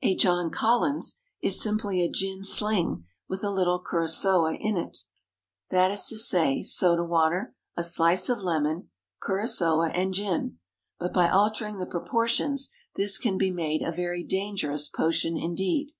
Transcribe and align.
A 0.00 0.14
John 0.16 0.48
Collins 0.48 1.16
is 1.42 1.60
simply 1.62 2.00
a 2.00 2.08
gin 2.10 2.42
sling 2.42 3.04
with 3.28 3.44
a 3.44 3.50
little 3.50 3.84
curaçoa 3.84 4.56
in 4.58 4.74
it. 4.78 5.00
That 5.68 5.90
is 5.90 6.06
to 6.06 6.16
say, 6.16 6.62
soda 6.62 7.04
water, 7.04 7.54
a 7.76 7.84
slice 7.84 8.30
of 8.30 8.40
lemon, 8.40 8.88
curaçoa 9.22 9.90
and 9.94 10.14
gin. 10.14 10.58
But 10.98 11.12
by 11.12 11.28
altering 11.28 11.76
the 11.76 11.84
proportions 11.84 12.70
this 12.94 13.18
can 13.18 13.36
be 13.36 13.50
made 13.50 13.82
a 13.82 13.92
very 13.92 14.24
dangerous 14.24 14.88
potion 14.88 15.36
indeed. 15.36 15.92